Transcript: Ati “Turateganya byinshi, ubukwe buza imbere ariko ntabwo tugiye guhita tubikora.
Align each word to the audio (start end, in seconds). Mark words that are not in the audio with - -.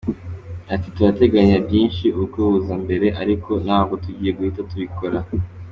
Ati 0.73 0.87
“Turateganya 0.95 1.57
byinshi, 1.67 2.05
ubukwe 2.15 2.39
buza 2.51 2.71
imbere 2.79 3.07
ariko 3.21 3.51
ntabwo 3.65 3.93
tugiye 4.03 4.31
guhita 4.37 4.61
tubikora. 4.69 5.19